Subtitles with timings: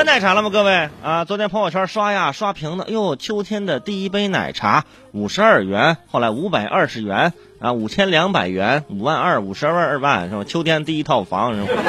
[0.00, 0.48] 喝奶茶了吗？
[0.48, 10.44] 各位啊，昨天朋友圈刷呀刷屏的，哟，秋天的第一杯奶茶五十二元，后来五百二十元啊，五千两百元，五万二，五十二万二万是吧？
[10.44, 11.82] 秋天第一套房是吧？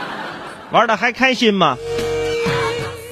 [0.72, 1.76] 玩的还开心吗？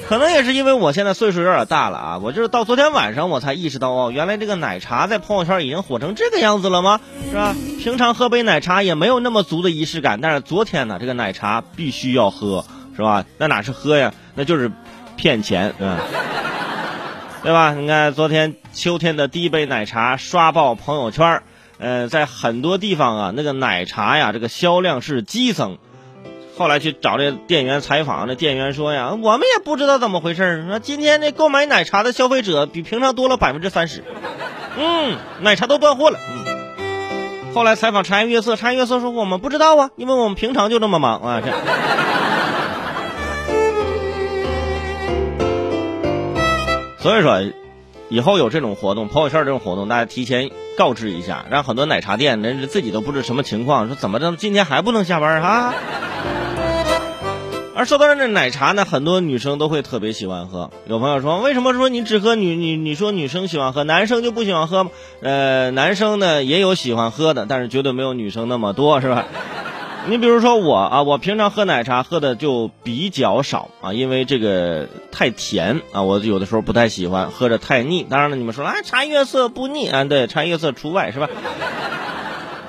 [0.09, 6.99] 可能也是因为我现在岁数有点大了啊，我就是到昨天晚上我才意识到哦，原来这个奶茶在朋友圈已经火成这个样子了吗？
[7.29, 7.55] 是吧？
[7.79, 12.65] 平常喝杯奶茶也没有那么足的仪式感，但是昨天呢，这个奶茶必须要喝，
[12.95, 13.25] 是吧？
[13.37, 14.13] 那哪是喝呀？
[14.35, 14.71] 那就是
[15.15, 15.97] 骗钱，对吧？
[17.43, 17.73] 对吧？
[17.73, 21.41] 你看昨天秋天的第一杯奶茶刷爆朋友圈，
[21.79, 25.77] 呃，在很多地方啊，那个奶茶呀，这个销量是激增。
[26.57, 34.03] 后来去找这店员采访，那店员说呀，我们也不知道怎么回事说今天这购买奶茶的消费者比平常多了百分之三十，
[34.77, 36.19] 嗯，奶茶都断货了。
[36.29, 41.41] 嗯，后来采访茶颜悦色，茶颜悦色说我们不知道啊，因为我们平常就这么忙啊。
[41.43, 41.51] 这。
[47.01, 47.41] 所以说，
[48.09, 55.73] 以后有这种活动，朋友圈这种活动，大家提前告知一下，让很多奶茶店人自己都不知什么情况，说怎么着今天还不能下班啊？
[57.73, 60.69] 而说到这奶茶呢，很多女生都会特别喜欢喝。
[60.85, 64.91] 有朋友说，为什么说你只喝女女你说女生喜欢喝，男生就不喜欢喝吗？
[65.21, 69.25] 呃，男生呢也有喜欢喝的，但是绝对没有女生那么多，是吧？
[70.07, 78.03] 你比如说我啊，我平常喝奶茶喝的就比较少啊，因为这个太甜啊，我有的时候不太喜欢，喝着太腻。
[78.09, 81.29] 当然了，你们说，啊，茶颜悦色不腻啊，对，茶颜悦色除外，是吧？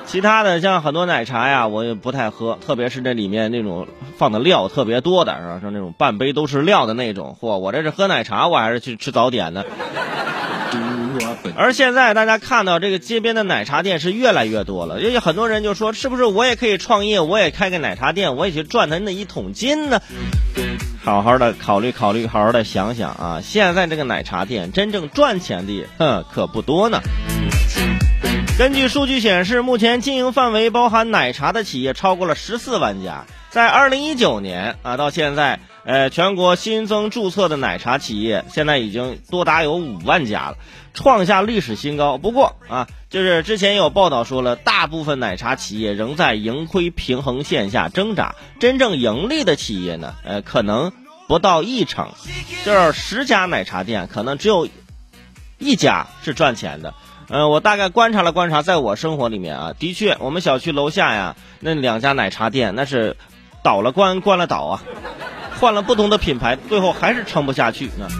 [0.04, 3.88] 其他的像很多奶茶呀，我也不太喝，特别是这里面那种
[4.18, 5.58] 放的料特别多的，是吧？
[5.62, 7.56] 像那种半杯都是料的那种，嚯！
[7.56, 9.64] 我这是喝奶茶，我还是去吃早点呢。
[11.56, 20.00] 而现在大家看到这个街边的奶茶店是越来越多了，因为很多人就说，是不是我也可以创业，我也开个奶茶店，我也去赚他那一桶金呢？
[21.04, 23.40] 好好的考虑考虑，好好的想想啊！
[23.42, 27.00] 现在这个奶茶店真正赚钱的，哼，可不多呢。
[28.56, 33.24] 根据数据显示，目前经营范围包含奶茶的企业超过了十四万家。
[33.50, 40.56] 在二零一九年啊，到现在，呃，全国新增注册的奶茶企业现在已经多达有五万家了，
[40.94, 42.18] 创下历史新高。
[42.18, 50.92] 不过啊，就是之前有报道说了，大部分奶茶企业仍在盈亏平衡线下挣扎，真正盈利的企业呢，呃，可能
[51.26, 52.10] 不到一成，
[52.64, 54.68] 就是十家奶茶店可能只有
[55.58, 56.94] 一家是赚钱的。
[57.28, 63.16] 嗯，我大概观察了观察，在我生活里面啊，的确，我们小区楼下呀，那两家奶茶店那是
[63.64, 64.82] 倒了关，关了倒啊，
[65.62, 68.10] 换了不同的品牌，最后还是撑不下去啊。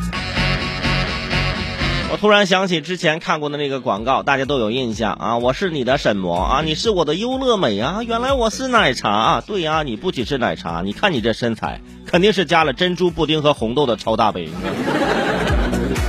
[2.13, 5.39] 我突然想起之前看过的那个广告，大家都有印象啊。
[5.39, 6.63] 我是你的什么啊？
[6.65, 8.01] 你是我的优乐美啊？
[8.07, 9.43] 原来我是奶茶啊。
[9.45, 14.49] 对呀，你不仅是奶茶，你看你这身材，肯定是加了珍珠布丁和红豆的超大杯。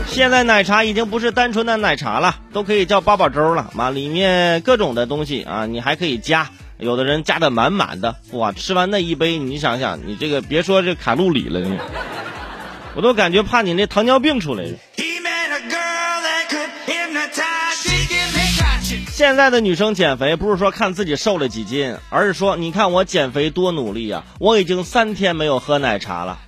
[0.05, 3.89] 现在奶茶已经不是单纯的奶茶了，都可以叫八宝粥了嘛！
[3.89, 6.51] 里面各种的东西啊，你还可以加，
[6.83, 8.51] 有的人加的满满的，哇！
[8.51, 11.79] 吃完那一杯，你想想，你这个别说这卡路里了，你，
[12.93, 14.77] 我都感觉怕你那糖尿病出来了。
[19.11, 24.23] 现在的女生减肥不是说看自己瘦了几斤，而是说你看我减肥多努力呀！
[24.39, 26.39] 我已经三天没有喝奶茶了。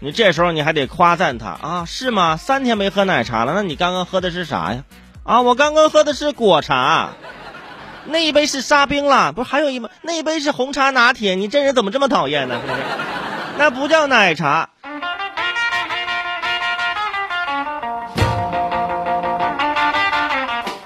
[0.00, 2.36] 你这时候你还得夸赞她啊，是吗？
[2.36, 4.82] 三天没喝奶茶了，那你刚刚喝的是啥呀？
[5.22, 7.10] 啊，我刚刚喝的是果茶，
[8.06, 9.88] 那一杯是沙冰了，不是还有一杯？
[10.02, 11.34] 那一杯是红茶拿铁。
[11.34, 12.60] 你这人怎么这么讨厌呢？
[13.58, 14.68] 那不叫奶茶。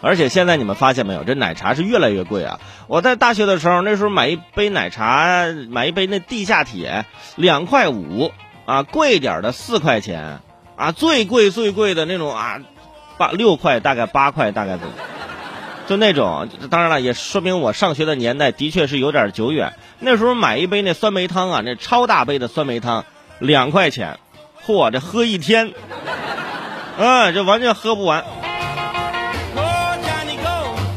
[0.00, 2.60] 而且现在你们发现没有，这奶茶是越来越贵啊！
[2.86, 7.04] 我在大学的时候，那时候买一杯奶茶，买一杯那地下铁，
[7.36, 8.32] 两块五。
[8.64, 10.40] 啊，贵点的四块钱，
[10.76, 12.60] 啊，最贵最贵的那种啊，
[13.16, 14.80] 八六块，大概八块，大概就
[15.88, 16.48] 就那种。
[16.70, 19.72] 当然了，也说明我上学的年代的确是有点久远。
[19.98, 23.04] 那时候买一杯那酸梅汤啊，那超大杯的酸梅汤，
[23.40, 24.20] 两块钱，
[24.64, 25.72] 嚯，这喝一天，
[26.98, 28.24] 嗯，这完全喝不完。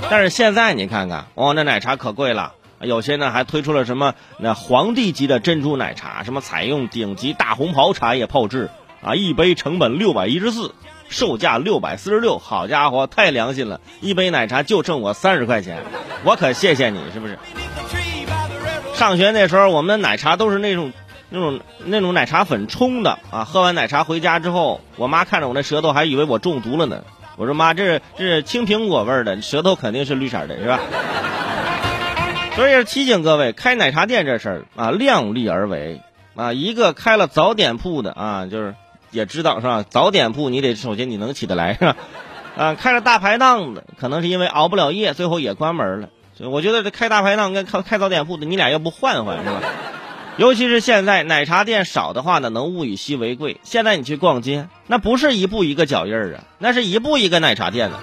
[0.09, 2.51] 但是现在你看看，哦，那奶茶可贵了。
[2.81, 8.69] 有些呢还推出了什么那皇帝级的珍珠奶茶，什么采用顶级大红袍茶叶泡制
[9.01, 10.73] 啊，一杯成本六百一十四，
[11.11, 13.79] 售价六百四十六，好家伙，太良心了！
[13.99, 15.77] 一杯奶茶就挣我三十块钱，
[16.23, 17.37] 我可谢谢你，是不是？
[18.95, 20.93] 上学那时候，我们的奶茶都是那种
[21.29, 27.03] 那种那种奶茶粉冲的啊，喝完奶茶回家之后，我妈看着我那舌头，还以为我中毒了呢。
[27.35, 30.79] 我说妈，这是这是青苹果味的，舌头肯定是绿色的，是吧？
[32.55, 36.01] 所以提醒各位，开奶茶店这事儿啊，量力而为
[36.35, 38.75] 啊，一个开了早点铺的啊，就是
[39.11, 39.85] 也知道是吧？
[39.89, 41.95] 早点铺你得首先你能起得来是吧？
[42.57, 46.09] 啊，开着大排档的，可能是因为熬不了夜，最后也关门了。
[46.35, 49.61] 所以我觉得这开大排档跟开开早点铺的，你俩要不换换是吧？
[50.37, 53.59] 尤其是现在奶茶店少的话呢，能物以稀为贵。
[53.63, 57.97] 现在你去逛街，那不是一步一个脚印儿啊，那是一步一个奶茶店呢。